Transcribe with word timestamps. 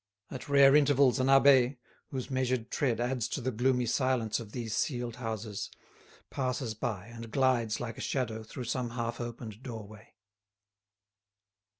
At 0.31 0.49
rare 0.49 0.75
intervals 0.75 1.19
an 1.19 1.27
abbé, 1.27 1.77
whose 2.09 2.31
measured 2.31 2.71
tread 2.71 2.99
adds 2.99 3.27
to 3.27 3.39
the 3.39 3.51
gloomy 3.51 3.85
silence 3.85 4.39
of 4.39 4.51
these 4.51 4.75
sealed 4.75 5.17
houses, 5.17 5.69
passes 6.31 6.73
by 6.73 7.05
and 7.05 7.29
glides 7.29 7.79
like 7.79 7.99
a 7.99 8.01
shadow 8.01 8.41
through 8.41 8.63
some 8.63 8.89
half 8.89 9.19
opened 9.21 9.61
doorway. 9.61 10.15